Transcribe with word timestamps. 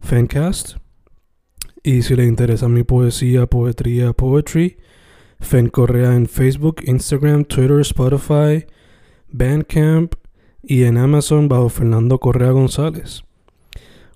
Fancast. 0.00 0.76
Y 1.82 2.02
si 2.02 2.16
le 2.16 2.26
interesa 2.26 2.68
mi 2.68 2.82
poesía, 2.82 3.46
poetría, 3.46 4.12
poetry, 4.12 4.76
Fen 5.40 5.68
Correa 5.68 6.14
en 6.14 6.26
Facebook, 6.26 6.82
Instagram, 6.84 7.44
Twitter, 7.44 7.80
Spotify, 7.80 8.66
Bandcamp 9.30 10.14
y 10.62 10.84
en 10.84 10.98
Amazon 10.98 11.48
bajo 11.48 11.68
Fernando 11.68 12.18
Correa 12.18 12.50
González. 12.50 13.22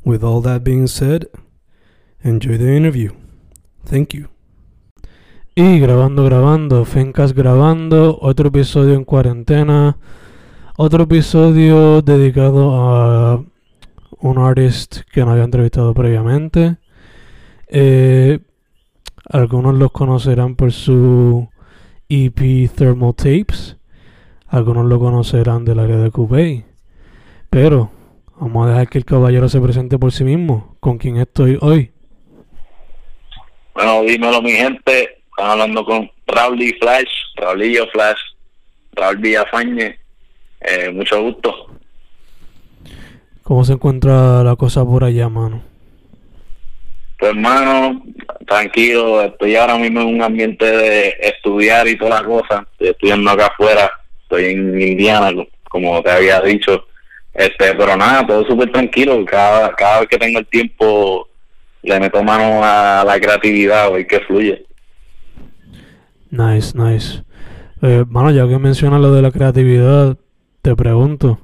With 0.05 0.25
all 0.25 0.43
that 0.43 0.63
being 0.65 0.89
said, 0.89 1.29
enjoy 2.23 2.59
the 2.59 2.77
interview. 2.77 3.13
Thank 3.85 4.15
you. 4.15 4.29
Y 5.55 5.79
grabando, 5.81 6.25
grabando, 6.25 6.85
Fencast 6.85 7.37
grabando, 7.37 8.19
otro 8.21 8.49
episodio 8.49 8.95
en 8.95 9.05
cuarentena, 9.05 9.99
otro 10.77 11.05
episodio 11.05 12.01
dedicado 12.01 12.73
a 12.75 13.45
un 14.23 14.39
artist 14.39 15.01
que 15.13 15.25
no 15.25 15.33
había 15.33 15.45
entrevistado 15.45 15.93
previamente. 15.93 16.77
Eh, 17.69 18.39
algunos 19.29 19.75
los 19.75 19.91
conocerán 19.93 20.57
por 20.57 20.73
su 20.73 21.49
EP 22.09 22.71
Thermal 22.75 23.15
Tapes, 23.15 23.77
algunos 24.49 24.87
lo 24.87 24.99
conocerán 24.99 25.65
del 25.65 25.81
área 25.81 25.97
de 25.97 26.11
Coupé, 26.11 26.65
pero 27.51 27.91
vamos 28.39 28.67
a 28.67 28.71
dejar 28.71 28.89
que 28.89 28.99
el 28.99 29.05
caballero 29.05 29.49
se 29.49 29.61
presente 29.61 29.99
por 29.99 30.13
sí 30.13 30.25
mismo, 30.25 30.77
con 30.81 30.99
quien 30.99 31.17
estoy 31.17 31.59
hoy. 31.61 31.91
Bueno, 33.75 34.03
dímelo 34.03 34.43
mi 34.43 34.53
gente, 34.53 35.19
están 35.31 35.51
hablando 35.51 35.85
con 35.85 36.11
Raúl 36.27 36.59
Flash, 36.81 37.11
Raulillo 37.37 37.87
Flash, 37.89 38.21
Raúl 38.93 39.17
Villafañe, 39.17 39.99
eh, 40.61 40.91
mucho 40.91 41.23
gusto. 41.23 41.73
¿Cómo 43.43 43.65
se 43.65 43.75
encuentra 43.75 44.45
la 44.45 44.57
cosa 44.57 44.85
por 44.85 45.05
allá, 45.05 45.29
mano? 45.29 45.63
Pues 47.19 47.31
hermano, 47.31 48.03
tranquilo, 48.47 49.23
estoy 49.23 49.57
ahora 49.57 49.77
mismo 49.79 50.01
en 50.01 50.09
un 50.09 50.23
ambiente 50.23 50.65
de 50.65 51.17
estudiar 51.21 51.87
y 51.87 51.97
todas 51.97 52.21
las 52.21 52.23
cosas, 52.23 52.67
estoy 52.73 52.89
estudiando 52.89 53.31
acá 53.31 53.47
afuera, 53.47 53.91
estoy 54.23 54.47
en 54.47 54.81
Indiana, 54.81 55.31
como 55.69 56.03
te 56.03 56.11
había 56.11 56.41
dicho, 56.41 56.85
este, 57.35 57.75
pero 57.75 57.97
nada, 57.97 58.27
todo 58.27 58.45
súper 58.45 58.71
tranquilo, 58.71 59.25
cada, 59.25 59.73
cada 59.75 60.01
vez 60.01 60.09
que 60.09 60.19
tengo 60.19 60.39
el 60.39 60.47
tiempo 60.47 61.29
le 61.83 61.99
meto 61.99 62.23
mano 62.23 62.61
a 62.63 63.05
la 63.05 63.21
creatividad, 63.21 63.97
y 63.97 64.07
que 64.07 64.21
fluye. 64.21 64.65
Nice, 66.31 66.77
nice. 66.77 67.23
Eh, 67.83 68.05
mano, 68.09 68.31
ya 68.31 68.47
que 68.49 68.59
mencionas 68.59 69.01
lo 69.01 69.13
de 69.13 69.23
la 69.23 69.33
creatividad, 69.33 70.17
te 70.63 70.77
pregunto, 70.77 71.41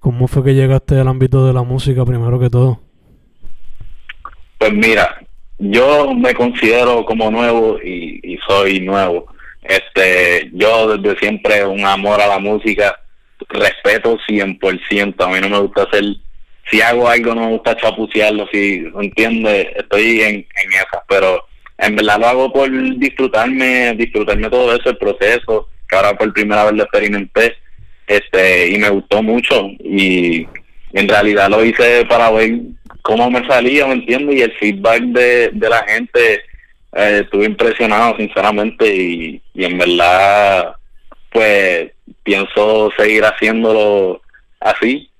¿cómo 0.00 0.26
fue 0.26 0.42
que 0.42 0.54
llegaste 0.54 0.98
al 0.98 1.08
ámbito 1.08 1.46
de 1.46 1.52
la 1.52 1.62
música 1.62 2.04
primero 2.04 2.40
que 2.40 2.50
todo? 2.50 2.80
Pues 4.58 4.72
mira, 4.72 5.20
yo 5.58 6.14
me 6.14 6.34
considero 6.34 7.04
como 7.04 7.30
nuevo 7.30 7.78
y, 7.82 8.38
soy 8.48 8.80
nuevo. 8.80 9.26
Este, 9.62 10.50
yo 10.54 10.96
desde 10.96 11.18
siempre 11.18 11.64
un 11.64 11.84
amor 11.84 12.20
a 12.20 12.26
la 12.26 12.38
música, 12.38 12.98
respeto 13.48 14.18
100%, 14.28 15.14
a 15.24 15.28
mí 15.28 15.40
no 15.40 15.48
me 15.48 15.60
gusta 15.60 15.84
hacer 15.84 16.04
si 16.70 16.80
hago 16.80 17.08
algo 17.08 17.34
no 17.34 17.42
me 17.42 17.52
gusta 17.52 17.76
chapucearlo, 17.76 18.46
si 18.52 18.84
entiende, 19.00 19.72
estoy 19.76 20.20
en, 20.20 20.34
en 20.34 20.72
esas, 20.72 21.02
pero 21.08 21.44
en 21.78 21.96
verdad 21.96 22.20
lo 22.20 22.26
hago 22.26 22.52
por 22.52 22.70
disfrutarme, 22.98 23.94
disfrutarme 23.96 24.48
todo 24.48 24.74
eso, 24.74 24.90
el 24.90 24.98
proceso, 24.98 25.68
que 25.88 25.96
ahora 25.96 26.16
por 26.16 26.32
primera 26.32 26.64
vez 26.64 26.74
lo 26.74 26.82
experimenté, 26.84 27.56
este, 28.10 28.70
y 28.70 28.78
me 28.78 28.90
gustó 28.90 29.22
mucho, 29.22 29.68
y 29.78 30.46
en 30.92 31.08
realidad 31.08 31.48
lo 31.48 31.64
hice 31.64 32.04
para 32.06 32.30
ver 32.30 32.60
cómo 33.02 33.30
me 33.30 33.46
salía, 33.46 33.86
¿me 33.86 33.94
entiendes? 33.94 34.36
Y 34.36 34.42
el 34.42 34.52
feedback 34.52 35.02
de, 35.02 35.50
de 35.52 35.68
la 35.68 35.84
gente, 35.86 36.34
eh, 36.92 37.20
estuve 37.24 37.44
impresionado, 37.44 38.16
sinceramente, 38.16 38.94
y, 38.94 39.42
y 39.54 39.64
en 39.64 39.78
verdad, 39.78 40.74
pues, 41.32 41.92
pienso 42.22 42.90
seguir 42.98 43.24
haciéndolo 43.24 44.20
así, 44.60 45.10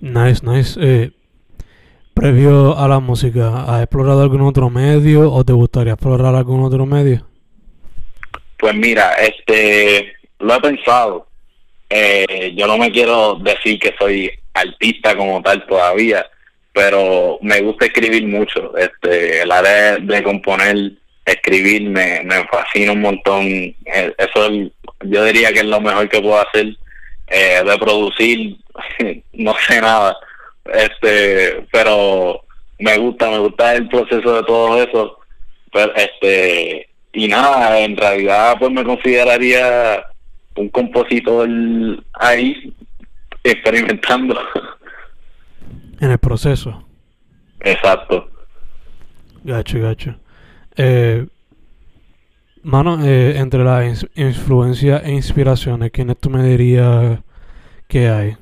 Nice, 0.00 0.44
nice. 0.44 0.78
Eh, 0.80 1.10
previo 2.14 2.78
a 2.78 2.86
la 2.88 3.00
música, 3.00 3.64
¿has 3.64 3.82
explorado 3.82 4.22
algún 4.22 4.42
otro 4.42 4.70
medio 4.70 5.32
o 5.32 5.44
te 5.44 5.52
gustaría 5.52 5.94
explorar 5.94 6.34
algún 6.34 6.62
otro 6.62 6.86
medio? 6.86 7.26
Pues 8.58 8.74
mira, 8.74 9.12
este, 9.14 10.12
lo 10.38 10.54
he 10.54 10.60
pensado. 10.60 11.26
Eh, 11.88 12.52
yo 12.56 12.66
no 12.66 12.76
me 12.76 12.90
quiero 12.90 13.36
decir 13.36 13.78
que 13.78 13.94
soy 13.98 14.30
artista 14.54 15.16
como 15.16 15.42
tal 15.42 15.64
todavía, 15.66 16.26
pero 16.72 17.38
me 17.42 17.60
gusta 17.60 17.86
escribir 17.86 18.26
mucho. 18.26 18.76
Este, 18.76 19.42
el 19.42 19.52
área 19.52 19.96
de 19.96 20.22
componer, 20.22 20.92
escribir 21.24 21.88
me, 21.88 22.22
me 22.24 22.46
fascina 22.48 22.92
un 22.92 23.00
montón. 23.00 23.44
Eh, 23.44 24.14
eso 24.18 24.50
yo 25.04 25.24
diría 25.24 25.52
que 25.52 25.60
es 25.60 25.66
lo 25.66 25.80
mejor 25.80 26.08
que 26.08 26.20
puedo 26.20 26.40
hacer. 26.40 26.76
Eh, 27.28 27.60
de 27.64 27.76
producir 27.78 28.56
no 29.32 29.54
sé 29.66 29.80
nada, 29.80 30.16
este, 30.72 31.66
pero 31.72 32.42
me 32.78 32.96
gusta, 32.98 33.30
me 33.30 33.38
gusta 33.38 33.74
el 33.74 33.88
proceso 33.88 34.34
de 34.34 34.42
todo 34.44 34.82
eso, 34.82 35.18
este, 35.96 36.88
y 37.12 37.28
nada, 37.28 37.80
en 37.80 37.96
realidad 37.96 38.56
pues 38.58 38.70
me 38.70 38.84
consideraría 38.84 40.04
un 40.56 40.68
compositor 40.70 41.48
ahí 42.14 42.72
experimentando. 43.44 44.38
En 46.00 46.10
el 46.10 46.18
proceso. 46.18 46.86
Exacto. 47.60 48.28
Gacho, 49.44 49.80
gacho. 49.80 50.14
Eh, 50.76 51.26
mano, 52.62 52.98
eh, 53.04 53.38
entre 53.38 53.64
las 53.64 54.06
influencias 54.14 55.02
e 55.04 55.12
inspiraciones, 55.12 55.90
¿quiénes 55.90 56.18
tú 56.18 56.30
me 56.30 56.42
dirías 56.42 57.20
que 57.88 58.08
hay? 58.08 58.36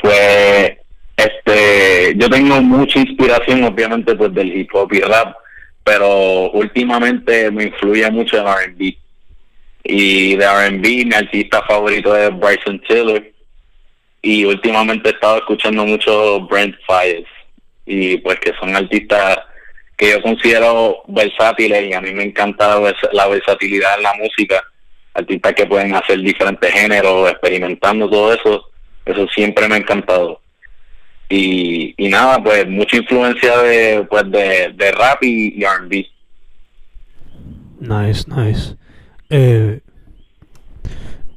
Pues 0.00 0.78
este 1.16 2.16
yo 2.16 2.30
tengo 2.30 2.60
mucha 2.62 2.98
inspiración 2.98 3.62
obviamente 3.64 4.14
pues 4.14 4.32
del 4.32 4.56
hip 4.56 4.70
hop 4.74 4.92
y 4.92 5.00
rap, 5.00 5.36
pero 5.84 6.50
últimamente 6.52 7.50
me 7.50 7.64
influye 7.64 8.10
mucho 8.10 8.38
el 8.38 8.46
R&B. 8.46 8.98
Y 9.88 10.36
de 10.36 10.44
R&B 10.44 11.04
mi 11.06 11.14
artista 11.14 11.62
favorito 11.62 12.16
es 12.16 12.30
Bryson 12.38 12.80
Tiller 12.88 13.32
y 14.22 14.44
últimamente 14.44 15.10
he 15.10 15.12
estado 15.12 15.38
escuchando 15.38 15.86
mucho 15.86 16.40
Brent 16.46 16.74
Fires 16.86 17.26
y 17.84 18.16
pues 18.18 18.40
que 18.40 18.52
son 18.58 18.74
artistas 18.74 19.38
que 19.96 20.10
yo 20.10 20.22
considero 20.22 21.02
versátiles 21.06 21.88
y 21.88 21.92
a 21.92 22.00
mí 22.00 22.12
me 22.12 22.24
encanta 22.24 22.80
la 23.12 23.28
versatilidad 23.28 23.96
en 23.96 24.02
la 24.02 24.14
música, 24.14 24.62
artistas 25.14 25.54
que 25.54 25.66
pueden 25.66 25.94
hacer 25.94 26.20
diferentes 26.20 26.72
géneros, 26.72 27.30
experimentando 27.30 28.10
todo 28.10 28.34
eso 28.34 28.70
eso 29.06 29.26
siempre 29.28 29.68
me 29.68 29.76
ha 29.76 29.78
encantado. 29.78 30.40
Y, 31.28 31.94
y 31.96 32.08
nada, 32.08 32.42
pues 32.42 32.68
mucha 32.68 32.96
influencia 32.96 33.56
de, 33.58 34.06
pues 34.08 34.30
de, 34.30 34.72
de 34.74 34.92
rap 34.92 35.22
y, 35.22 35.54
y 35.56 35.64
RB. 35.64 36.06
Nice, 37.80 38.24
nice. 38.28 38.76
Eh, 39.30 39.80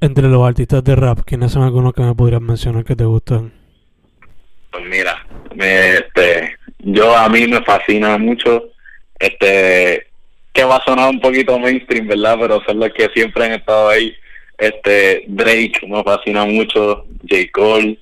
entre 0.02 0.28
los 0.28 0.48
artistas 0.48 0.84
de 0.84 0.96
rap, 0.96 1.20
¿quiénes 1.26 1.52
son 1.52 1.64
algunos 1.64 1.94
que 1.94 2.02
me 2.02 2.16
podrías 2.16 2.42
mencionar 2.42 2.86
que 2.86 2.96
te 2.96 3.06
gustan? 3.06 3.52
Pues 4.72 4.86
mira, 4.86 5.26
me, 5.56 5.94
este, 5.96 6.56
yo 6.80 7.16
a 7.16 7.28
mí 7.28 7.48
me 7.48 7.62
fascina 7.64 8.18
mucho, 8.18 8.70
este, 9.20 10.08
que 10.54 10.64
va 10.64 10.78
a 10.78 10.86
sonar 10.86 11.10
un 11.10 11.20
poquito 11.20 11.60
mainstream, 11.60 12.08
¿verdad? 12.08 12.38
Pero 12.40 12.64
son 12.66 12.80
los 12.80 12.90
que 12.94 13.10
siempre 13.14 13.46
han 13.46 13.54
estado 13.54 13.90
ahí. 13.90 14.16
Este, 14.58 15.24
Drake 15.28 15.80
me 15.88 16.04
fascina 16.04 16.46
mucho, 16.46 17.06
J. 17.30 17.36
Cole, 17.54 17.98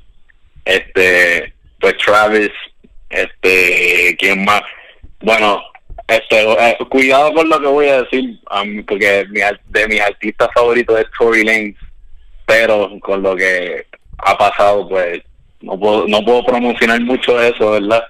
este, 0.66 1.54
pues 1.80 1.96
Travis, 1.98 2.52
este, 3.10 4.16
¿quién 4.20 4.44
más? 4.44 4.62
Bueno, 5.22 5.62
este, 6.08 6.42
eh, 6.42 6.78
cuidado 6.90 7.34
con 7.34 7.50
lo 7.50 7.60
que 7.60 7.68
voy 7.68 7.88
a 7.88 8.04
decir, 8.04 8.40
porque 8.88 9.26
mi, 9.30 9.42
de 9.68 9.88
mis 9.88 10.02
artistas 10.02 10.50
favoritos 10.54 11.00
es 11.00 11.06
Tory 11.18 11.44
Lanez, 11.44 11.76
pero 12.46 12.92
con 13.02 13.22
lo 13.22 13.36
que 13.36 13.86
ha 14.20 14.38
pasado, 14.38 14.88
pues 14.88 15.22
no 15.62 15.78
puedo, 15.78 16.08
no 16.08 16.24
puedo 16.24 16.46
promocionar 16.46 17.02
mucho 17.02 17.42
eso, 17.42 17.72
¿verdad? 17.72 18.04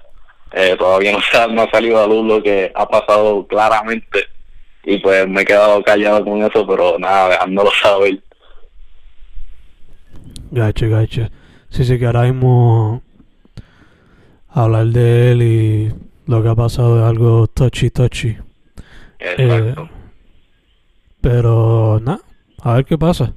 Eh, 0.52 0.76
todavía 0.78 1.12
no, 1.12 1.18
ha 1.62 1.70
salido 1.70 2.02
a 2.02 2.06
luz 2.06 2.24
lo 2.24 2.42
que 2.42 2.72
ha 2.74 2.88
pasado 2.88 3.46
claramente 3.46 4.26
y 4.84 4.98
pues 4.98 5.28
me 5.28 5.42
he 5.42 5.44
quedado 5.44 5.82
callado 5.82 6.24
con 6.24 6.42
eso, 6.42 6.66
pero 6.66 6.98
nada, 6.98 7.30
dejándolo 7.30 7.70
saber. 7.82 8.22
Gacho, 10.50 10.88
gacho. 10.88 11.28
Sí, 11.68 11.84
sí, 11.84 11.98
que 11.98 12.06
ahora 12.06 12.22
mismo 12.22 13.02
hablar 14.48 14.86
de 14.86 15.32
él 15.32 15.42
y 15.42 16.07
lo 16.28 16.42
que 16.42 16.48
ha 16.48 16.54
pasado 16.54 16.98
es 16.98 17.04
algo 17.04 17.46
touchy, 17.48 17.90
touchy. 17.90 18.36
Exacto. 19.18 19.82
Eh, 19.82 19.88
pero 21.20 22.00
nada, 22.02 22.20
a 22.62 22.74
ver 22.74 22.84
qué 22.84 22.96
pasa. 22.96 23.32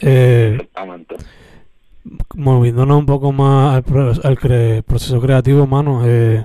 Eh, 0.00 0.52
Exactamente. 0.56 1.16
moviéndonos 2.34 2.98
un 2.98 3.06
poco 3.06 3.32
más 3.32 3.76
al, 3.76 3.82
pro- 3.84 4.12
al 4.24 4.36
cre- 4.38 4.82
proceso 4.82 5.20
creativo, 5.20 5.66
mano. 5.66 6.02
Eh, 6.04 6.44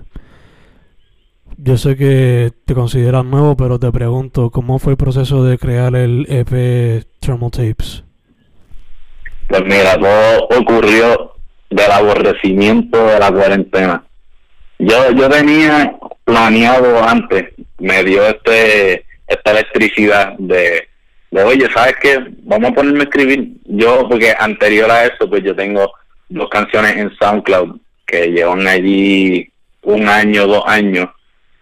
yo 1.58 1.78
sé 1.78 1.96
que 1.96 2.52
te 2.66 2.74
consideras 2.74 3.26
nuevo, 3.26 3.56
pero 3.56 3.80
te 3.80 3.92
pregunto, 3.92 4.50
¿cómo 4.52 4.80
fue 4.80 4.94
el 4.94 4.98
proceso 4.98 5.44
de 5.44 5.58
crear 5.58 5.96
el 5.96 6.26
EP 6.30 7.06
Thermal 7.20 7.52
Tapes? 7.52 8.04
Pues 9.48 9.62
mira, 9.66 9.98
todo 10.00 10.48
ocurrió 10.60 11.34
del 11.70 11.92
aborrecimiento 11.92 12.98
de 13.06 13.20
la 13.20 13.32
cuarentena. 13.32 14.04
Yo 14.82 15.12
yo 15.12 15.30
tenía 15.30 15.96
planeado 16.24 17.04
antes, 17.04 17.50
me 17.78 18.04
dio 18.04 18.26
este 18.26 19.06
esta 19.28 19.52
electricidad 19.52 20.34
de, 20.40 20.88
de 21.30 21.44
oye, 21.44 21.68
¿sabes 21.72 21.96
qué? 22.02 22.20
Vamos 22.44 22.72
a 22.72 22.74
ponerme 22.74 23.02
a 23.02 23.04
escribir. 23.04 23.52
Yo, 23.66 24.10
porque 24.10 24.34
anterior 24.38 24.90
a 24.90 25.06
eso, 25.06 25.30
pues 25.30 25.44
yo 25.44 25.56
tengo 25.56 25.94
dos 26.30 26.50
canciones 26.50 26.98
en 26.98 27.16
SoundCloud 27.16 27.80
que 28.08 28.32
llevan 28.32 28.68
allí 28.68 29.52
un 29.84 30.08
año, 30.10 30.48
dos 30.48 30.64
años, 30.66 31.10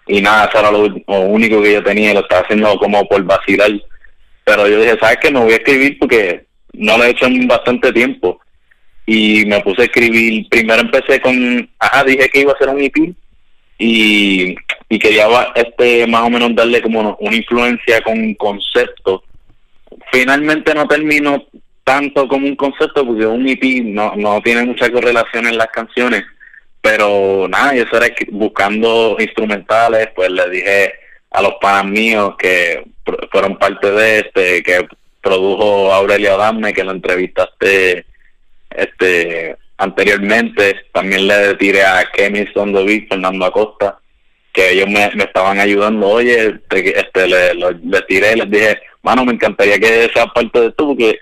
y 0.08 0.22
nada, 0.22 0.46
eso 0.46 0.60
era 0.60 0.72
lo, 0.72 0.86
único 1.28 1.62
que 1.62 1.74
yo 1.74 1.84
tenía 1.84 2.14
lo 2.14 2.22
estaba 2.22 2.42
haciendo 2.42 2.80
como 2.80 3.06
por 3.06 3.22
vacilar. 3.24 3.72
Pero 4.46 4.66
yo 4.68 4.80
dije, 4.80 4.98
¿sabes 4.98 5.18
qué? 5.22 5.30
Me 5.30 5.42
voy 5.42 5.52
a 5.52 5.58
escribir 5.58 6.00
porque 6.00 6.46
no 6.74 6.98
lo 6.98 7.04
he 7.04 7.10
hecho 7.10 7.26
en 7.26 7.48
bastante 7.48 7.92
tiempo. 7.92 8.39
Y 9.12 9.44
me 9.48 9.60
puse 9.62 9.82
a 9.82 9.86
escribir, 9.86 10.48
primero 10.50 10.82
empecé 10.82 11.20
con, 11.20 11.68
ajá, 11.80 12.04
dije 12.04 12.30
que 12.30 12.42
iba 12.42 12.52
a 12.52 12.56
hacer 12.56 12.70
un 12.70 12.80
EP 12.80 12.96
y, 13.80 14.56
y 14.88 15.00
quería 15.00 15.26
este 15.56 16.06
más 16.06 16.22
o 16.22 16.30
menos 16.30 16.54
darle 16.54 16.80
como 16.80 17.18
una 17.20 17.36
influencia 17.36 18.02
con 18.02 18.20
un 18.20 18.36
concepto. 18.36 19.24
Finalmente 20.12 20.76
no 20.76 20.88
terminó 20.88 21.44
tanto 21.84 22.28
como 22.28 22.46
un 22.46 22.56
concepto 22.56 23.04
porque 23.04 23.26
un 23.26 23.48
EP 23.48 23.84
no, 23.84 24.14
no 24.16 24.42
tiene 24.44 24.64
mucha 24.64 24.92
correlación 24.92 25.48
en 25.48 25.58
las 25.58 25.70
canciones, 25.70 26.24
pero 26.80 27.48
nada, 27.50 27.76
y 27.76 27.80
eso 27.80 27.98
era 27.98 28.14
buscando 28.30 29.18
instrumentales, 29.18 30.10
pues 30.16 30.30
le 30.30 30.48
dije 30.52 30.94
a 31.32 31.42
los 31.42 31.56
panas 31.60 31.86
míos 31.86 32.36
que 32.38 32.84
fueron 33.32 33.58
parte 33.58 33.90
de 33.90 34.20
este, 34.20 34.62
que 34.62 34.88
produjo 35.20 35.92
Aurelio 35.92 36.36
Adame, 36.36 36.74
que 36.74 36.84
lo 36.84 36.92
entrevistaste 36.92 38.06
este 38.70 39.56
anteriormente, 39.78 40.76
también 40.94 41.28
le 41.28 41.56
tiré 41.56 41.84
a 41.84 42.06
the 42.14 42.84
Beat, 42.84 43.08
Fernando 43.08 43.46
Acosta, 43.46 43.98
que 44.52 44.72
ellos 44.72 44.88
me, 44.90 45.06
estaban 45.24 45.60
ayudando, 45.60 46.08
oye, 46.08 46.56
te- 46.70 47.00
este, 47.00 47.28
le, 47.28 48.02
tiré, 48.08 48.36
les 48.36 48.50
dije, 48.52 48.78
mano, 49.04 49.24
me 49.24 49.34
encantaría 49.34 49.80
que 49.80 50.10
seas 50.14 50.28
parte 50.36 50.60
de 50.60 50.68
esto, 50.68 50.88
porque 50.88 51.18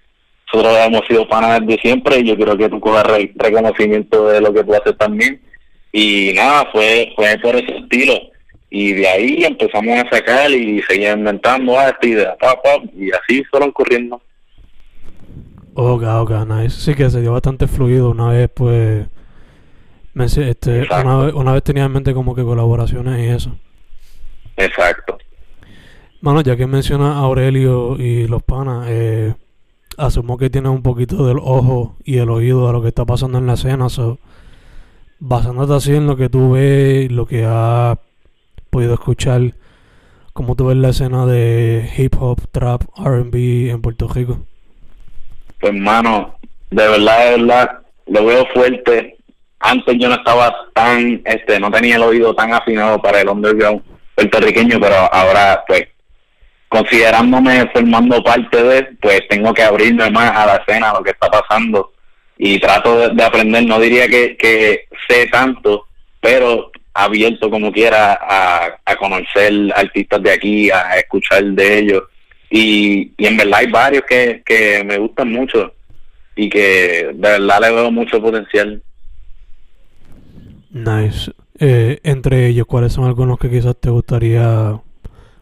nosotros 0.51 0.77
hemos 0.85 1.05
sido 1.07 1.27
panas 1.27 1.59
desde 1.65 1.81
siempre 1.81 2.17
y 2.19 2.27
yo 2.29 2.35
quiero 2.35 2.57
que 2.57 2.69
tú 2.69 2.79
cojas 2.79 3.05
re- 3.05 3.31
reconocimiento 3.35 4.27
de 4.29 4.41
lo 4.41 4.51
que 4.53 4.63
tú 4.63 4.73
haces 4.73 4.97
también. 4.97 5.39
Y 5.91 6.31
nada, 6.33 6.67
fue, 6.71 7.11
fue 7.15 7.37
por 7.39 7.55
ese 7.55 7.77
estilo. 7.77 8.19
Y 8.69 8.93
de 8.93 9.07
ahí 9.07 9.43
empezamos 9.45 9.97
a 10.03 10.09
sacar 10.09 10.49
y 10.51 10.81
seguía 10.83 11.11
inventando 11.13 11.77
ah, 11.79 11.89
esta 11.89 12.07
idea, 12.07 12.35
pa, 12.37 12.61
pa, 12.61 12.77
y 12.97 13.11
así 13.11 13.43
fueron 13.45 13.71
corriendo. 13.71 14.21
Ok, 15.79 16.01
ok, 16.01 16.31
nice. 16.47 16.71
Sí 16.71 16.95
que 16.95 17.07
se 17.07 17.21
dio 17.21 17.33
bastante 17.33 17.67
fluido. 17.67 18.09
Una 18.09 18.29
vez, 18.29 18.49
pues. 18.51 19.07
me 20.15 20.25
este, 20.25 20.81
Exacto. 20.81 21.07
una, 21.07 21.17
vez, 21.17 21.33
una 21.35 21.53
vez 21.53 21.61
tenía 21.61 21.85
en 21.85 21.91
mente 21.91 22.15
como 22.15 22.33
que 22.33 22.41
colaboraciones 22.41 23.19
y 23.19 23.27
eso. 23.29 23.55
Exacto. 24.55 25.19
Mano, 26.19 26.41
ya 26.41 26.55
que 26.55 26.65
mencionas 26.65 27.15
a 27.15 27.19
Aurelio 27.19 27.95
y 27.95 28.27
los 28.27 28.41
panas, 28.41 28.87
eh, 28.89 29.35
asumo 29.99 30.39
que 30.39 30.49
tienes 30.49 30.71
un 30.71 30.81
poquito 30.81 31.27
del 31.27 31.37
ojo 31.37 31.95
y 32.03 32.17
el 32.17 32.31
oído 32.31 32.67
a 32.67 32.73
lo 32.73 32.81
que 32.81 32.87
está 32.87 33.05
pasando 33.05 33.37
en 33.37 33.45
la 33.45 33.53
escena. 33.53 33.87
So, 33.89 34.17
basándote 35.19 35.75
así 35.75 35.93
en 35.93 36.07
lo 36.07 36.17
que 36.17 36.27
tú 36.27 36.53
ves, 36.53 37.11
lo 37.11 37.27
que 37.27 37.45
has 37.45 37.99
podido 38.71 38.95
escuchar, 38.95 39.53
¿cómo 40.33 40.55
tú 40.55 40.65
ves 40.65 40.77
la 40.77 40.89
escena 40.89 41.27
de 41.27 41.87
hip 41.95 42.15
hop, 42.19 42.41
trap, 42.51 42.81
RB 42.97 43.69
en 43.69 43.79
Puerto 43.83 44.07
Rico? 44.07 44.39
Pues 45.59 45.73
hermano, 45.73 46.37
de 46.69 46.87
verdad, 46.87 47.25
de 47.25 47.37
verdad, 47.37 47.79
lo 48.07 48.25
veo 48.25 48.45
fuerte. 48.53 49.17
Antes 49.59 49.97
yo 49.97 50.07
no 50.07 50.15
estaba 50.15 50.55
tan, 50.73 51.21
este, 51.25 51.59
no 51.59 51.71
tenía 51.71 51.95
el 51.95 52.03
oído 52.03 52.35
tan 52.35 52.53
afinado 52.53 53.01
para 53.01 53.21
el 53.21 53.29
underground 53.29 53.81
puertorriqueño, 54.15 54.79
pero 54.79 54.95
ahora, 54.95 55.63
pues, 55.67 55.87
considerándome 56.69 57.69
formando 57.73 58.23
parte 58.23 58.61
de, 58.61 58.83
pues 59.01 59.27
tengo 59.29 59.53
que 59.53 59.63
abrirme 59.63 60.09
más 60.11 60.35
a 60.35 60.45
la 60.45 60.55
escena, 60.57 60.91
a 60.91 60.93
lo 60.95 61.03
que 61.03 61.11
está 61.11 61.29
pasando, 61.29 61.93
y 62.37 62.59
trato 62.59 62.97
de, 62.97 63.09
de 63.09 63.23
aprender, 63.23 63.65
no 63.65 63.79
diría 63.79 64.07
que, 64.07 64.35
que 64.37 64.87
sé 65.07 65.27
tanto, 65.27 65.85
pero 66.19 66.71
abierto 66.93 67.49
como 67.49 67.71
quiera 67.71 68.19
a, 68.21 68.79
a 68.85 68.95
conocer 68.95 69.53
artistas 69.75 70.21
de 70.21 70.31
aquí, 70.31 70.69
a 70.69 70.97
escuchar 70.97 71.43
de 71.43 71.79
ellos, 71.79 72.03
y, 72.49 73.13
y 73.17 73.25
en 73.25 73.37
verdad 73.37 73.59
hay 73.59 73.67
varios 73.67 74.03
que, 74.03 74.41
que 74.45 74.83
me 74.83 74.97
gustan 74.97 75.31
mucho 75.31 75.73
y 76.35 76.49
que 76.49 77.09
de 77.13 77.13
verdad 77.13 77.61
le 77.61 77.71
veo 77.71 77.91
mucho 77.91 78.21
potencial. 78.21 78.81
Nice. 80.69 81.31
Eh, 81.59 81.99
entre 82.03 82.47
ellos, 82.47 82.67
¿cuáles 82.67 82.93
son 82.93 83.05
algunos 83.05 83.39
que 83.39 83.49
quizás 83.49 83.75
te 83.79 83.89
gustaría, 83.89 84.79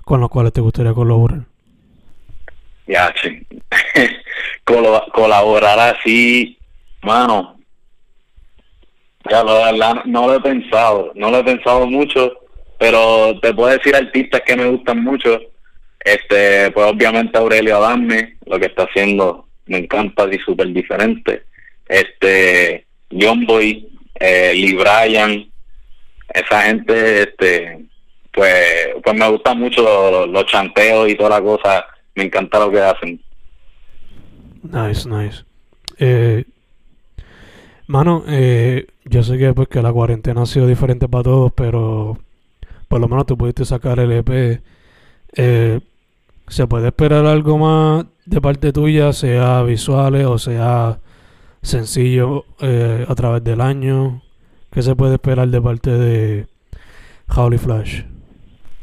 con 0.04 0.22
los 0.22 0.30
cuales 0.30 0.54
te 0.54 0.62
gustaría 0.62 0.94
colaborar? 0.94 1.42
Ya, 2.88 3.14
sí. 3.22 3.46
Colaborar 4.64 5.80
así, 5.80 6.58
mano. 7.02 7.58
Ya, 9.30 9.44
la 9.44 9.72
verdad, 9.72 10.06
no 10.06 10.28
lo 10.28 10.36
he 10.36 10.40
pensado, 10.40 11.12
no 11.16 11.32
lo 11.32 11.40
he 11.40 11.44
pensado 11.44 11.88
mucho, 11.88 12.32
pero 12.80 13.38
te 13.42 13.54
puedo 13.54 13.76
decir 13.76 13.96
artistas 13.96 14.42
que 14.46 14.56
me 14.56 14.70
gustan 14.70 15.04
mucho. 15.04 15.40
Este, 16.06 16.70
pues 16.70 16.86
obviamente 16.86 17.36
Aurelio 17.36 17.78
Adame, 17.78 18.38
lo 18.46 18.60
que 18.60 18.68
está 18.68 18.84
haciendo 18.84 19.48
me 19.66 19.80
encanta 19.80 20.28
y 20.32 20.38
súper 20.38 20.68
diferente. 20.68 21.46
Este, 21.88 22.86
John 23.12 23.48
Boy, 23.48 23.90
eh, 24.20 24.54
Lee 24.54 24.76
Bryan, 24.76 25.50
esa 26.32 26.62
gente, 26.62 27.24
este, 27.24 27.86
pues, 28.32 28.54
pues 29.04 29.16
me 29.16 29.28
gustan 29.30 29.60
mucho 29.60 30.28
los, 30.28 30.46
chanteos 30.46 31.10
y 31.10 31.16
toda 31.16 31.40
la 31.40 31.42
cosa, 31.42 31.84
me 32.14 32.26
encanta 32.26 32.60
lo 32.60 32.70
que 32.70 32.82
hacen. 32.82 33.20
Nice, 34.62 35.10
nice. 35.10 35.44
Eh, 35.98 36.46
mano, 37.88 38.24
eh, 38.28 38.86
yo 39.06 39.24
sé 39.24 39.40
que 39.40 39.54
pues 39.56 39.70
que 39.70 39.82
la 39.82 39.92
cuarentena 39.92 40.44
ha 40.44 40.46
sido 40.46 40.68
diferente 40.68 41.08
para 41.08 41.24
todos, 41.24 41.52
pero 41.54 42.20
por 42.88 43.02
lo 43.02 43.08
menos 43.08 43.26
tú 43.26 43.36
pudiste 43.36 43.66
sacar 43.66 44.00
el 44.00 44.12
EP. 44.12 44.62
Eh, 45.38 45.80
¿Se 46.48 46.68
puede 46.68 46.88
esperar 46.88 47.26
algo 47.26 47.58
más 47.58 48.06
de 48.26 48.42
parte 48.42 48.72
tuya, 48.72 49.14
sea 49.14 49.64
visuales 49.64 50.26
o 50.26 50.38
sea 50.38 51.00
sencillo 51.62 52.46
eh, 52.62 53.06
a 53.08 53.16
través 53.16 53.44
del 53.44 53.62
año? 53.62 54.22
¿Qué 54.72 54.82
se 54.82 54.96
puede 54.96 55.16
esperar 55.16 55.48
de 55.48 55.62
parte 55.62 55.92
de 55.92 56.48
Howley 57.36 57.60
Flash? 57.60 58.02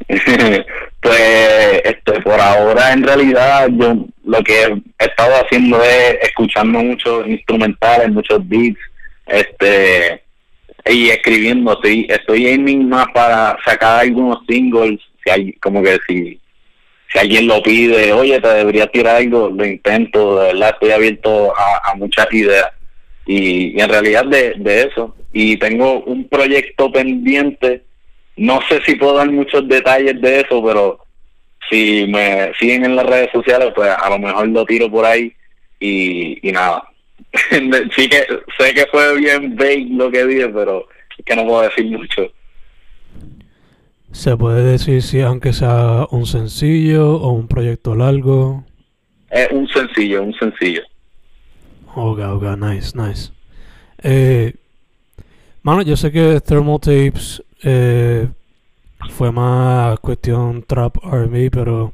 pues 0.09 1.81
este 1.85 2.21
por 2.21 2.39
ahora 2.39 2.91
en 2.91 3.03
realidad 3.03 3.69
yo 3.71 4.05
lo 4.25 4.43
que 4.43 4.63
he 4.99 5.05
estado 5.05 5.33
haciendo 5.35 5.81
es 5.81 6.17
escuchando 6.21 6.79
muchos 6.79 7.25
instrumentales 7.25 8.09
muchos 8.09 8.45
beats 8.47 8.79
este 9.27 10.23
y 10.85 11.09
escribiendo, 11.09 11.73
estoy, 11.73 12.07
estoy 12.09 12.47
aiming 12.47 12.89
más 12.89 13.07
para 13.13 13.57
sacar 13.63 14.01
algunos 14.01 14.39
singles, 14.47 14.99
si 15.23 15.29
hay, 15.29 15.53
como 15.53 15.81
que 15.81 15.97
si, 16.07 16.39
si 17.13 17.19
alguien 17.19 17.47
lo 17.47 17.61
pide, 17.61 18.11
oye, 18.11 18.41
te 18.41 18.47
debería 18.47 18.87
tirar 18.87 19.17
algo, 19.17 19.49
lo 19.49 19.65
intento, 19.65 20.39
de 20.39 20.53
verdad 20.53 20.71
estoy 20.73 20.91
abierto 20.91 21.53
a, 21.55 21.93
muchas 21.95 22.25
ideas. 22.33 22.71
Y, 23.27 23.79
en 23.79 23.87
realidad 23.87 24.25
de, 24.25 24.89
eso. 24.89 25.15
Y 25.31 25.57
tengo 25.57 26.01
un 26.01 26.27
proyecto 26.27 26.91
pendiente, 26.91 27.83
no 28.35 28.59
sé 28.67 28.81
si 28.83 28.95
puedo 28.95 29.15
dar 29.15 29.29
muchos 29.29 29.67
detalles 29.67 30.19
de 30.21 30.41
eso, 30.41 30.63
pero 30.65 30.99
si 31.69 32.07
me 32.07 32.51
siguen 32.59 32.85
en 32.85 32.95
las 32.95 33.05
redes 33.05 33.29
sociales, 33.31 33.71
pues 33.75 33.89
a 33.89 34.09
lo 34.09 34.17
mejor 34.17 34.47
lo 34.47 34.65
tiro 34.65 34.89
por 34.89 35.05
ahí 35.05 35.31
y, 35.79 36.47
y 36.47 36.51
nada, 36.51 36.83
sí 37.95 38.09
que 38.09 38.25
sé 38.57 38.73
que 38.73 38.87
fue 38.91 39.17
bien 39.17 39.55
vague 39.55 39.87
lo 39.91 40.09
que 40.09 40.25
dije, 40.25 40.49
pero 40.49 40.87
es 41.17 41.25
que 41.25 41.35
no 41.35 41.45
puedo 41.45 41.61
decir 41.61 41.85
mucho. 41.85 42.31
¿Se 44.13 44.37
puede 44.37 44.63
decir 44.63 45.01
si 45.01 45.21
aunque 45.21 45.53
sea 45.53 46.07
un 46.11 46.27
sencillo 46.27 47.15
o 47.15 47.31
un 47.31 47.47
proyecto 47.47 47.95
largo? 47.95 48.63
Es 49.31 49.49
un 49.51 49.67
sencillo, 49.67 50.21
un 50.21 50.33
sencillo. 50.35 50.83
Ok, 51.95 52.19
ok, 52.19 52.43
nice, 52.57 52.95
nice. 52.95 53.31
Eh, 54.01 54.53
mano, 55.63 55.81
yo 55.81 55.97
sé 55.97 56.11
que 56.11 56.39
Thermal 56.41 56.79
Tapes 56.79 57.43
eh, 57.63 58.27
fue 59.09 59.31
más 59.31 59.99
cuestión 59.99 60.63
trap 60.63 60.95
R&B, 61.03 61.49
pero 61.49 61.93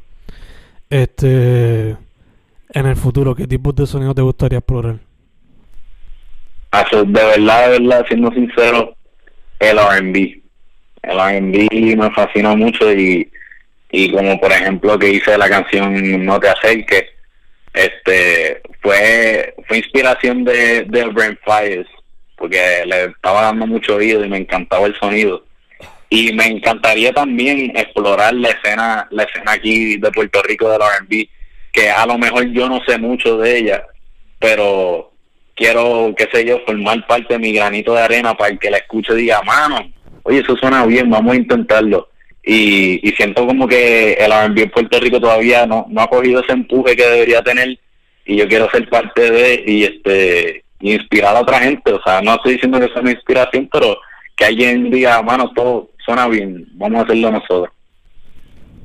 este 0.89 1.91
en 2.71 2.85
el 2.85 2.97
futuro, 2.97 3.33
¿qué 3.33 3.47
tipos 3.47 3.73
de 3.75 3.87
sonidos 3.87 4.15
te 4.15 4.21
gustaría 4.21 4.59
explorar? 4.59 4.97
de 6.91 7.05
verdad, 7.05 7.71
de 7.71 7.79
verdad, 7.79 8.05
siendo 8.09 8.29
sincero, 8.31 8.93
el 9.59 9.77
R&B. 9.79 10.43
El 11.03 11.19
R&B 11.19 11.95
me 11.95 12.11
fascina 12.11 12.55
mucho 12.55 12.91
y, 12.91 13.29
y 13.91 14.11
como 14.11 14.39
por 14.39 14.51
ejemplo 14.51 14.97
que 14.99 15.11
hice 15.11 15.37
la 15.37 15.49
canción 15.49 16.25
No 16.25 16.39
te 16.39 16.49
acerques, 16.49 17.05
este 17.73 18.61
fue 18.81 19.53
fue 19.67 19.77
inspiración 19.77 20.43
de, 20.43 20.83
de 20.83 21.05
Brain 21.05 21.37
Fires 21.43 21.87
porque 22.35 22.83
le 22.85 23.05
estaba 23.05 23.43
dando 23.43 23.67
mucho 23.67 23.95
oído 23.95 24.23
y 24.23 24.29
me 24.29 24.37
encantaba 24.37 24.87
el 24.87 24.95
sonido. 24.95 25.43
Y 26.09 26.31
me 26.33 26.47
encantaría 26.47 27.11
también 27.11 27.71
explorar 27.75 28.33
la 28.33 28.49
escena 28.49 29.07
la 29.11 29.23
escena 29.23 29.51
aquí 29.51 29.97
de 29.97 30.11
Puerto 30.11 30.41
Rico 30.43 30.69
del 30.69 30.81
R&B 30.81 31.29
que 31.71 31.89
a 31.89 32.05
lo 32.05 32.17
mejor 32.17 32.45
yo 32.51 32.67
no 32.67 32.81
sé 32.87 32.97
mucho 32.97 33.37
de 33.37 33.57
ella 33.57 33.83
pero 34.39 35.11
quiero, 35.55 36.13
qué 36.17 36.27
sé 36.31 36.45
yo, 36.45 36.59
formar 36.65 37.05
parte 37.05 37.33
de 37.33 37.39
mi 37.39 37.51
granito 37.51 37.93
de 37.93 38.01
arena 38.01 38.35
para 38.35 38.51
el 38.51 38.59
que 38.59 38.71
la 38.71 38.77
escuche 38.77 39.13
diga, 39.13 39.41
mano, 39.43 39.91
oye, 40.29 40.39
eso 40.39 40.55
suena 40.55 40.85
bien, 40.85 41.09
vamos 41.09 41.33
a 41.33 41.37
intentarlo. 41.37 42.07
Y, 42.43 42.99
siento 43.17 43.45
como 43.45 43.67
que 43.67 44.13
el 44.13 44.31
R&B 44.31 44.63
en 44.63 44.71
Puerto 44.71 44.99
Rico 44.99 45.19
todavía 45.19 45.65
no, 45.65 45.85
no 45.89 46.01
ha 46.01 46.07
cogido 46.07 46.41
ese 46.41 46.53
empuje 46.53 46.95
que 46.95 47.05
debería 47.05 47.43
tener 47.43 47.77
y 48.25 48.37
yo 48.37 48.47
quiero 48.47 48.69
ser 48.69 48.87
parte 48.89 49.29
de 49.29 49.63
y 49.65 49.83
este 49.83 50.63
inspirar 50.79 51.35
a 51.35 51.41
otra 51.41 51.59
gente. 51.59 51.91
O 51.91 52.01
sea, 52.01 52.21
no 52.21 52.35
estoy 52.35 52.53
diciendo 52.53 52.79
que 52.79 52.87
sea 52.87 53.01
una 53.01 53.11
inspiración, 53.11 53.67
pero 53.71 53.97
que 54.35 54.45
alguien 54.45 54.89
diga, 54.89 55.21
mano, 55.21 55.51
todo 55.53 55.89
suena 56.05 56.27
bien, 56.27 56.67
vamos 56.73 56.99
a 56.99 57.03
hacerlo 57.03 57.31
nosotros. 57.31 57.69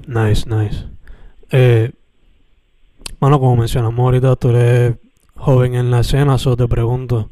Nice, 0.07 0.49
nice. 0.49 0.85
Eh, 1.51 1.91
mano, 3.21 3.39
como 3.39 3.57
mencionamos 3.57 3.99
ahorita, 3.99 4.37
tú 4.37 4.51
eres 4.51 4.95
joven 5.37 5.75
en 5.75 5.91
la 5.91 6.01
escena, 6.01 6.39
so 6.39 6.57
te 6.57 6.67
pregunto, 6.67 7.31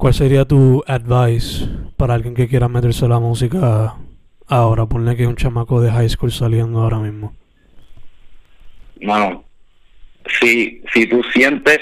¿cuál 0.00 0.14
sería 0.14 0.46
tu 0.46 0.82
advice 0.86 1.68
para 1.98 2.14
alguien 2.14 2.34
que 2.34 2.48
quiera 2.48 2.68
meterse 2.68 3.04
a 3.04 3.08
la 3.08 3.20
música 3.20 3.96
ahora? 4.48 4.86
Ponle 4.86 5.14
que 5.14 5.24
es 5.24 5.28
un 5.28 5.36
chamaco 5.36 5.82
de 5.82 5.90
high 5.90 6.08
school 6.08 6.32
saliendo 6.32 6.80
ahora 6.80 6.98
mismo. 6.98 7.34
Bueno, 9.02 9.44
si, 10.40 10.82
si 10.94 11.06
tú 11.06 11.22
sientes 11.34 11.80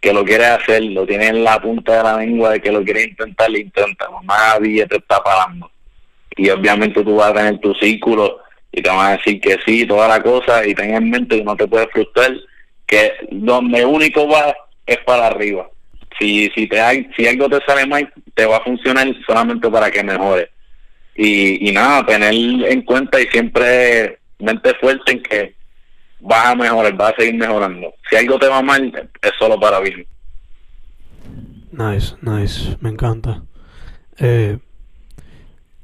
que 0.00 0.12
lo 0.12 0.22
quieres 0.22 0.48
hacer, 0.48 0.84
lo 0.84 1.06
tienes 1.06 1.30
en 1.30 1.44
la 1.44 1.58
punta 1.58 1.96
de 1.96 2.02
la 2.02 2.18
lengua 2.18 2.50
de 2.50 2.60
que 2.60 2.70
lo 2.70 2.84
quieres 2.84 3.08
intentar, 3.08 3.50
lo 3.50 3.58
intenta, 3.58 4.06
nadie 4.22 4.86
te 4.86 4.98
está 4.98 5.22
parando. 5.22 5.70
Y 6.36 6.50
obviamente 6.50 7.02
tú 7.02 7.16
vas 7.16 7.30
a 7.30 7.34
tener 7.34 7.58
tu 7.60 7.72
círculo 7.74 8.38
y 8.70 8.82
te 8.82 8.90
van 8.90 9.06
a 9.06 9.16
decir 9.16 9.40
que 9.40 9.56
sí, 9.64 9.86
toda 9.86 10.08
la 10.08 10.22
cosa, 10.22 10.66
y 10.66 10.74
ten 10.74 10.94
en 10.94 11.08
mente 11.08 11.38
que 11.38 11.44
no 11.44 11.56
te 11.56 11.66
puedes 11.66 11.88
frustrar, 11.90 12.36
que 12.86 13.12
donde 13.30 13.86
único 13.86 14.28
va 14.28 14.54
es 14.84 14.98
para 14.98 15.28
arriba. 15.28 15.70
Si, 16.18 16.50
si, 16.54 16.66
te 16.66 16.78
si 17.16 17.26
algo 17.26 17.48
te 17.48 17.64
sale 17.66 17.86
mal, 17.86 18.12
te 18.34 18.46
va 18.46 18.58
a 18.58 18.64
funcionar 18.64 19.06
solamente 19.26 19.70
para 19.70 19.90
que 19.90 20.02
mejore. 20.02 20.50
Y, 21.14 21.68
y 21.68 21.72
nada, 21.72 22.04
tener 22.04 22.32
en 22.32 22.82
cuenta 22.82 23.20
y 23.20 23.26
siempre 23.28 24.18
mente 24.38 24.74
fuerte 24.80 25.12
en 25.12 25.22
que 25.22 25.54
vas 26.20 26.46
a 26.46 26.54
mejorar, 26.54 26.96
vas 26.96 27.12
a 27.12 27.20
seguir 27.20 27.34
mejorando. 27.34 27.94
Si 28.08 28.16
algo 28.16 28.38
te 28.38 28.48
va 28.48 28.62
mal, 28.62 29.10
es 29.22 29.32
solo 29.38 29.58
para 29.58 29.80
bien. 29.80 30.06
Nice, 31.72 32.14
nice, 32.22 32.76
me 32.80 32.90
encanta. 32.90 33.42
Eh, 34.18 34.58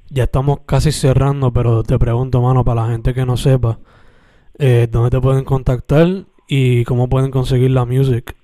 ya 0.08 0.24
estamos 0.24 0.60
casi 0.66 0.92
cerrando, 0.92 1.52
pero 1.52 1.82
te 1.82 1.98
pregunto, 1.98 2.40
mano, 2.40 2.64
para 2.64 2.82
la 2.82 2.90
gente 2.90 3.14
que 3.14 3.26
no 3.26 3.36
sepa, 3.36 3.78
eh, 4.58 4.86
¿dónde 4.90 5.10
te 5.10 5.20
pueden 5.20 5.44
contactar 5.44 6.06
y 6.46 6.84
cómo 6.84 7.08
pueden 7.08 7.30
conseguir 7.30 7.70
la 7.70 7.84
music? 7.84 8.34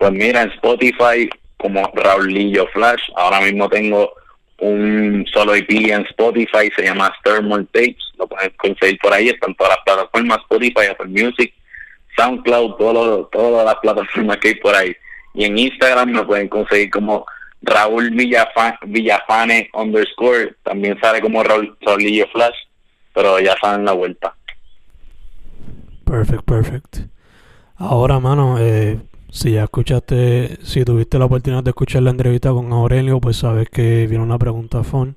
Pues 0.00 0.12
mira, 0.12 0.44
en 0.44 0.50
Spotify 0.52 1.28
como 1.58 1.82
Raulillo 1.94 2.66
Flash, 2.68 3.02
ahora 3.16 3.42
mismo 3.42 3.68
tengo 3.68 4.10
un 4.60 5.26
solo 5.30 5.54
EP 5.54 5.68
en 5.68 6.06
Spotify, 6.06 6.70
se 6.74 6.84
llama 6.84 7.12
Thermal 7.22 7.66
Tapes, 7.66 7.98
lo 8.16 8.26
pueden 8.26 8.50
conseguir 8.56 8.98
por 8.98 9.12
ahí, 9.12 9.28
están 9.28 9.54
todas 9.56 9.76
las 9.76 9.84
plataformas, 9.84 10.38
Spotify, 10.38 10.86
Apple 10.90 11.08
Music, 11.08 11.52
SoundCloud, 12.16 12.76
todo 12.76 13.26
todas 13.26 13.66
las 13.66 13.74
plataformas 13.76 14.38
que 14.38 14.48
hay 14.48 14.54
por 14.54 14.74
ahí. 14.74 14.96
Y 15.34 15.44
en 15.44 15.58
Instagram 15.58 16.12
me 16.12 16.24
pueden 16.24 16.48
conseguir 16.48 16.88
como 16.88 17.26
Raúl 17.60 18.10
Villafane 18.10 19.68
underscore, 19.74 20.54
también 20.62 20.98
sale 21.02 21.20
como 21.20 21.42
Raúl, 21.42 21.76
Raulillo 21.82 22.26
Flash, 22.32 22.56
pero 23.12 23.38
ya 23.38 23.54
saben 23.60 23.84
la 23.84 23.92
vuelta. 23.92 24.34
Perfect, 26.06 26.44
perfect. 26.44 26.96
Ahora, 27.76 28.18
mano, 28.18 28.56
eh, 28.58 28.98
si 29.30 29.52
ya 29.52 29.64
escuchaste, 29.64 30.58
si 30.62 30.84
tuviste 30.84 31.18
la 31.18 31.26
oportunidad 31.26 31.62
de 31.62 31.70
escuchar 31.70 32.02
la 32.02 32.10
entrevista 32.10 32.50
con 32.50 32.72
Aurelio, 32.72 33.20
pues 33.20 33.36
sabes 33.36 33.68
que 33.68 34.06
viene 34.06 34.24
una 34.24 34.38
pregunta 34.38 34.82
phone. 34.82 35.16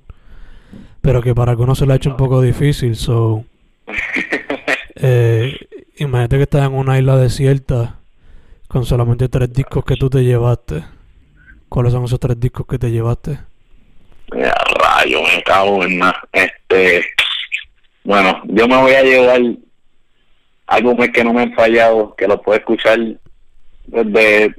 Pero 1.01 1.21
que 1.21 1.35
para 1.35 1.51
algunos 1.51 1.77
se 1.77 1.85
le 1.85 1.93
ha 1.93 1.95
hecho 1.97 2.11
un 2.11 2.17
poco 2.17 2.41
difícil, 2.41 2.95
so... 2.95 3.43
Eh, 5.05 5.57
imagínate 5.97 6.37
que 6.37 6.43
estás 6.43 6.67
en 6.67 6.75
una 6.75 6.97
isla 6.97 7.17
desierta 7.17 7.99
con 8.69 8.85
solamente 8.85 9.27
tres 9.27 9.51
discos 9.51 9.83
que 9.83 9.95
tú 9.95 10.09
te 10.09 10.23
llevaste. 10.23 10.83
¿Cuáles 11.67 11.91
son 11.91 12.05
esos 12.05 12.19
tres 12.19 12.39
discos 12.39 12.65
que 12.67 12.77
te 12.77 12.89
llevaste? 12.89 13.39
Ya, 14.33 14.55
rayo, 14.79 15.21
me 15.23 15.43
cago 15.43 15.83
en 15.83 15.97
nada. 15.97 16.21
Este, 16.31 17.05
bueno, 18.05 18.43
yo 18.45 18.67
me 18.67 18.77
voy 18.77 18.93
a 18.93 19.03
llevar 19.03 19.41
algo 20.67 20.95
que 21.11 21.23
no 21.23 21.33
me 21.33 21.41
han 21.41 21.53
fallado, 21.53 22.15
que 22.15 22.27
lo 22.27 22.41
puedo 22.41 22.59
escuchar 22.59 22.99
de 23.87 24.53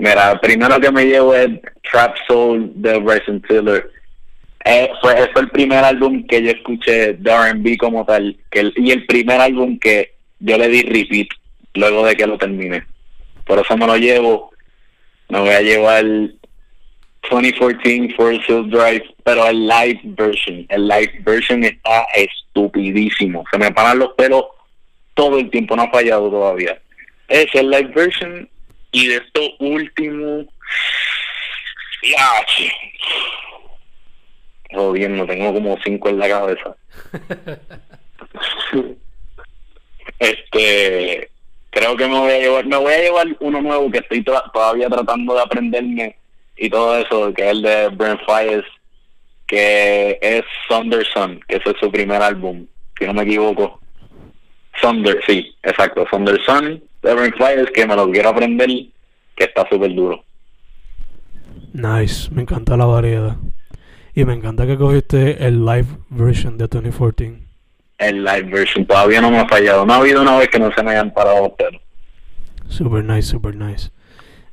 Mira, 0.00 0.40
primero 0.40 0.80
que 0.80 0.90
me 0.90 1.04
llevo 1.04 1.34
es 1.34 1.50
Trap 1.90 2.16
Soul 2.26 2.72
de 2.76 2.98
Bryson 2.98 3.42
Tiller. 3.42 3.90
Eh, 4.64 4.90
fue, 5.02 5.14
fue 5.32 5.42
el 5.42 5.50
primer 5.50 5.84
álbum 5.84 6.26
que 6.26 6.42
yo 6.42 6.50
escuché 6.52 7.12
de 7.14 7.30
R&B 7.30 7.76
como 7.76 8.04
tal, 8.06 8.34
que 8.50 8.72
y 8.76 8.90
el 8.92 9.04
primer 9.04 9.40
álbum 9.40 9.78
que 9.78 10.14
yo 10.38 10.56
le 10.56 10.68
di 10.68 10.82
repeat 10.82 11.28
luego 11.74 12.06
de 12.06 12.16
que 12.16 12.26
lo 12.26 12.38
terminé. 12.38 12.82
Por 13.44 13.58
eso 13.58 13.76
me 13.76 13.86
lo 13.86 13.96
llevo. 13.98 14.50
Me 15.28 15.40
voy 15.40 15.50
a 15.50 15.60
llevar 15.60 16.04
2014 17.30 18.14
Forest 18.16 18.48
Hill 18.48 18.70
Drive, 18.70 19.04
pero 19.22 19.46
el 19.48 19.68
live 19.68 20.00
version. 20.04 20.64
El 20.70 20.88
live 20.88 21.20
version 21.24 21.62
está 21.62 22.06
estupidísimo. 22.14 23.44
Se 23.50 23.58
me 23.58 23.70
paran 23.70 23.98
los 23.98 24.14
pelos 24.14 24.46
todo 25.12 25.38
el 25.38 25.50
tiempo, 25.50 25.76
no 25.76 25.82
ha 25.82 25.90
fallado 25.90 26.30
todavía 26.30 26.80
es 27.30 27.46
el 27.54 27.70
live 27.70 27.92
version 27.94 28.50
y 28.92 29.06
de 29.06 29.16
esto 29.16 29.40
último. 29.60 30.44
Ya 32.02 32.46
todo 34.72 34.92
bien 34.92 35.16
no 35.16 35.26
tengo 35.26 35.52
como 35.52 35.78
cinco 35.82 36.08
en 36.08 36.18
la 36.18 36.28
cabeza. 36.28 36.76
Este 40.18 41.30
creo 41.70 41.96
que 41.96 42.06
me 42.06 42.18
voy 42.18 42.32
a 42.32 42.38
llevar 42.38 42.66
me 42.66 42.76
voy 42.76 42.92
a 42.92 42.98
llevar 43.00 43.26
uno 43.40 43.62
nuevo 43.62 43.90
que 43.90 43.98
estoy 43.98 44.22
todavía 44.22 44.88
tratando 44.88 45.34
de 45.34 45.40
aprenderme 45.40 46.16
y 46.58 46.68
todo 46.68 46.98
eso 46.98 47.32
que 47.32 47.42
es 47.42 47.50
el 47.52 47.62
de 47.62 47.88
Brent 47.88 48.20
Fires 48.26 48.64
que 49.46 50.18
es 50.20 50.42
Thunder 50.68 51.06
Sun 51.06 51.40
que 51.48 51.56
ese 51.56 51.70
es 51.70 51.76
su 51.80 51.90
primer 51.90 52.20
álbum 52.20 52.66
si 52.98 53.06
no 53.06 53.14
me 53.14 53.22
equivoco. 53.22 53.80
Thunder 54.82 55.22
sí 55.26 55.56
exacto 55.62 56.06
Thunder 56.10 56.38
Sun 56.44 56.82
Seven 57.02 57.32
Flyers 57.32 57.70
que 57.72 57.86
me 57.86 57.96
lo 57.96 58.10
quiero 58.10 58.30
aprender, 58.30 58.68
que 58.68 59.44
está 59.44 59.66
súper 59.68 59.94
duro. 59.94 60.22
Nice, 61.72 62.30
me 62.30 62.42
encanta 62.42 62.76
la 62.76 62.86
variedad. 62.86 63.36
Y 64.14 64.24
me 64.24 64.34
encanta 64.34 64.66
que 64.66 64.76
cogiste 64.76 65.46
el 65.46 65.64
live 65.64 65.86
version 66.10 66.58
de 66.58 66.66
2014. 66.66 67.38
El 67.98 68.24
live 68.24 68.50
version 68.50 68.84
todavía 68.86 69.20
no 69.20 69.30
me 69.30 69.38
ha 69.38 69.48
fallado. 69.48 69.86
No 69.86 69.94
ha 69.94 69.96
habido 69.96 70.22
una 70.22 70.38
vez 70.38 70.48
que 70.48 70.58
no 70.58 70.70
se 70.72 70.82
me 70.82 70.90
hayan 70.92 71.12
parado 71.12 71.54
pero 71.56 71.80
Super 72.68 73.04
nice, 73.04 73.22
super 73.22 73.54
nice. 73.54 73.90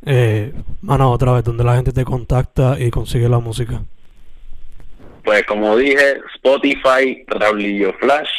Eh, 0.06 0.54
mano, 0.82 1.12
otra 1.12 1.34
vez, 1.34 1.44
donde 1.44 1.64
la 1.64 1.76
gente 1.76 1.92
te 1.92 2.04
contacta 2.04 2.78
y 2.80 2.90
consigue 2.90 3.30
la 3.30 3.40
música. 3.40 3.84
Pues 5.24 5.44
como 5.46 5.76
dije, 5.76 6.20
Spotify, 6.36 7.24
Raulillo 7.28 7.94
Flash, 8.00 8.30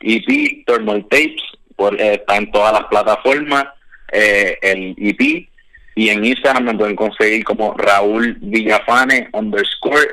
EP, 0.00 0.64
Thermal 0.66 1.06
Tapes, 1.10 1.42
por, 1.80 1.98
eh, 1.98 2.16
está 2.16 2.36
en 2.36 2.50
todas 2.50 2.74
las 2.74 2.84
plataformas, 2.88 3.64
eh, 4.12 4.58
el 4.60 4.94
EP, 4.98 5.48
y 5.94 6.10
en 6.10 6.22
Instagram 6.26 6.64
me 6.64 6.74
pueden 6.74 6.94
conseguir 6.94 7.42
como 7.42 7.72
Raúl 7.72 8.36
Villafane 8.38 9.30
underscore, 9.32 10.06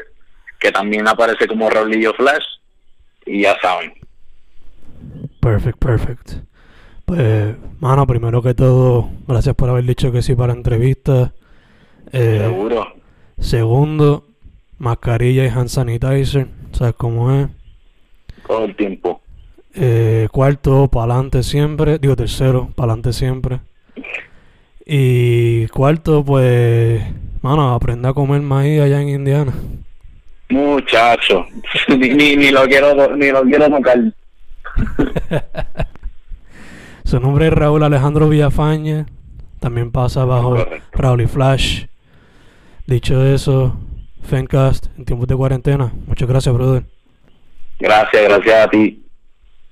que 0.62 0.71
también 0.71 1.05
aparece 1.09 1.45
como 1.45 1.69
Raulillo 1.69 2.13
Flash, 2.13 2.45
y 3.25 3.41
ya 3.41 3.57
saben. 3.62 3.91
Perfect, 5.41 5.77
perfect. 5.77 6.31
Pues, 7.03 7.57
mano, 7.81 8.07
primero 8.07 8.41
que 8.41 8.53
todo, 8.53 9.09
gracias 9.27 9.53
por 9.53 9.69
haber 9.69 9.83
dicho 9.83 10.09
que 10.09 10.21
sí 10.21 10.36
para 10.36 10.53
la 10.53 10.59
entrevista. 10.59 11.33
Eh, 12.13 12.43
Seguro. 12.45 12.93
Segundo, 13.39 14.25
mascarilla 14.77 15.43
y 15.43 15.50
hand 15.50 15.67
sanitizer, 15.67 16.47
¿sabes 16.71 16.95
cómo 16.95 17.29
es? 17.33 17.50
Todo 18.47 18.63
el 18.63 18.75
tiempo. 18.77 19.21
Eh, 19.79 20.27
cuarto, 20.31 20.88
para 20.88 21.13
adelante 21.13 21.43
siempre. 21.43 22.00
Digo, 22.00 22.15
tercero, 22.15 22.69
para 22.75 22.93
adelante 22.93 23.13
siempre. 23.13 23.60
Y 24.86 25.67
cuarto, 25.67 26.25
pues, 26.25 27.03
mano, 27.41 27.74
aprende 27.74 28.07
a 28.07 28.13
comer 28.13 28.41
maíz 28.41 28.81
allá 28.81 29.01
en 29.01 29.10
Indiana. 29.10 29.53
Muchacho, 30.50 31.46
ni, 31.89 32.10
ni, 32.10 32.36
ni 32.38 32.51
lo 32.51 32.65
quiero 32.65 33.15
ni 33.15 33.29
lo 33.31 33.43
quiero 33.43 33.69
tocar. 33.69 34.00
Su 37.03 37.19
nombre 37.19 37.48
es 37.48 37.53
Raúl 37.53 37.84
Alejandro 37.84 38.29
Villafañe. 38.29 39.05
También 39.60 39.91
pasa 39.91 40.25
bajo 40.25 40.51
Correcto. 40.51 40.88
Raúl 40.93 41.22
y 41.22 41.27
Flash. 41.27 41.86
Dicho 42.86 43.25
eso, 43.25 43.77
Fencast 44.24 44.88
en 44.98 45.05
tiempos 45.05 45.27
de 45.27 45.36
cuarentena. 45.36 45.91
Muchas 46.05 46.27
gracias, 46.27 46.53
brother. 46.55 46.84
Gracias, 47.79 48.24
gracias 48.24 48.65
a 48.65 48.69
ti. 48.69 49.07